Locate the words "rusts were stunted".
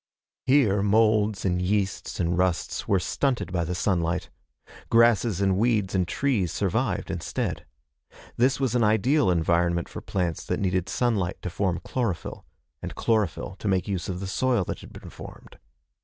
2.35-3.51